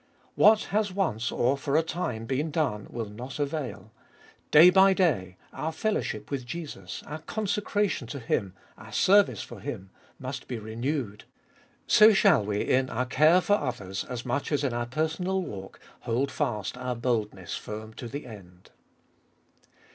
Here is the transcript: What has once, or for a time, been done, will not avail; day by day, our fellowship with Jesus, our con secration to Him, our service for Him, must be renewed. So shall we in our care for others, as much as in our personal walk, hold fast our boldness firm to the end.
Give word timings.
What 0.33 0.63
has 0.73 0.91
once, 0.91 1.31
or 1.31 1.55
for 1.55 1.77
a 1.77 1.83
time, 1.83 2.25
been 2.25 2.49
done, 2.49 2.87
will 2.89 3.07
not 3.11 3.37
avail; 3.37 3.91
day 4.49 4.71
by 4.71 4.93
day, 4.95 5.37
our 5.53 5.71
fellowship 5.71 6.31
with 6.31 6.43
Jesus, 6.43 7.03
our 7.05 7.19
con 7.19 7.45
secration 7.45 8.07
to 8.07 8.17
Him, 8.19 8.55
our 8.79 8.91
service 8.91 9.43
for 9.43 9.59
Him, 9.59 9.91
must 10.17 10.47
be 10.47 10.57
renewed. 10.57 11.25
So 11.85 12.13
shall 12.13 12.43
we 12.43 12.61
in 12.61 12.89
our 12.89 13.05
care 13.05 13.41
for 13.41 13.53
others, 13.59 14.03
as 14.05 14.25
much 14.25 14.51
as 14.51 14.63
in 14.63 14.73
our 14.73 14.87
personal 14.87 15.43
walk, 15.43 15.79
hold 15.99 16.31
fast 16.31 16.77
our 16.77 16.95
boldness 16.95 17.55
firm 17.55 17.93
to 17.93 18.07
the 18.07 18.25
end. 18.25 18.71